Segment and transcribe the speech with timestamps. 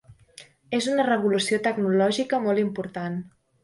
[0.77, 3.25] És una revolució tecnològica molt important.